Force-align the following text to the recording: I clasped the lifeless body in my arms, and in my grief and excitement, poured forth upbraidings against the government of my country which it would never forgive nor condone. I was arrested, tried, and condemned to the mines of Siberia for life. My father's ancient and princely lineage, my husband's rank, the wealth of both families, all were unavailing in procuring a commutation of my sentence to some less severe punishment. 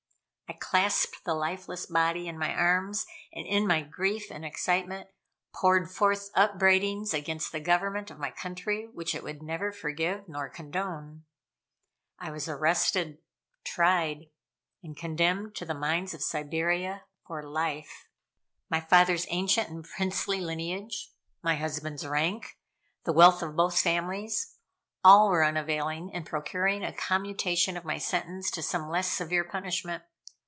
I 0.49 0.53
clasped 0.71 1.23
the 1.23 1.33
lifeless 1.33 1.85
body 1.85 2.27
in 2.27 2.37
my 2.37 2.53
arms, 2.53 3.05
and 3.33 3.45
in 3.47 3.65
my 3.67 3.81
grief 3.83 4.29
and 4.29 4.43
excitement, 4.43 5.09
poured 5.53 5.89
forth 5.89 6.29
upbraidings 6.33 7.13
against 7.13 7.53
the 7.53 7.59
government 7.61 8.11
of 8.11 8.19
my 8.19 8.31
country 8.31 8.85
which 8.87 9.15
it 9.15 9.23
would 9.23 9.41
never 9.41 9.71
forgive 9.71 10.27
nor 10.27 10.49
condone. 10.49 11.23
I 12.19 12.31
was 12.31 12.49
arrested, 12.49 13.19
tried, 13.63 14.25
and 14.83 14.95
condemned 14.95 15.55
to 15.55 15.65
the 15.65 15.73
mines 15.73 16.13
of 16.13 16.21
Siberia 16.21 17.03
for 17.25 17.41
life. 17.43 18.09
My 18.69 18.81
father's 18.81 19.25
ancient 19.29 19.69
and 19.69 19.85
princely 19.85 20.41
lineage, 20.41 21.11
my 21.41 21.55
husband's 21.55 22.05
rank, 22.05 22.57
the 23.05 23.13
wealth 23.13 23.41
of 23.41 23.55
both 23.55 23.79
families, 23.79 24.53
all 25.01 25.29
were 25.29 25.45
unavailing 25.45 26.09
in 26.09 26.23
procuring 26.25 26.83
a 26.83 26.93
commutation 26.93 27.77
of 27.77 27.85
my 27.85 27.97
sentence 27.97 28.51
to 28.51 28.61
some 28.61 28.89
less 28.89 29.07
severe 29.09 29.45
punishment. 29.45 30.03